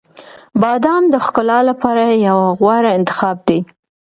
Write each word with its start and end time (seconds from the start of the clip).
•بادام 0.61 1.03
د 1.13 1.15
ښکلا 1.25 1.59
لپاره 1.69 2.03
یو 2.27 2.37
غوره 2.59 2.91
انتخاب 2.97 3.37
دی. 3.47 3.59